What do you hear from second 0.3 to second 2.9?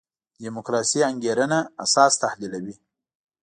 دیموکراسي انګېرنه اساس تحلیلوي.